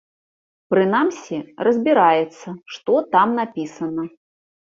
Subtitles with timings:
[0.73, 4.03] Прынамсі, разбіраецца, што там напісана.